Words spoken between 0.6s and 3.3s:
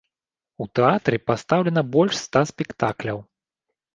У тэатры пастаўлена больш ста спектакляў.